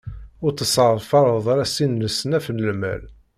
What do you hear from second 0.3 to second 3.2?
Ur tesseḍfareḍ ara sin n leṣnaf n lmal.